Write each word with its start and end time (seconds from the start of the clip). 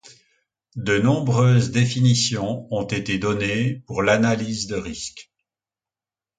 De 0.77 0.97
nombreuses 0.97 1.69
définitions 1.69 2.67
ont 2.73 2.87
été 2.87 3.19
données 3.19 3.83
pour 3.85 4.01
l'analyse 4.01 4.65
de 4.65 4.73
risque. 4.75 5.31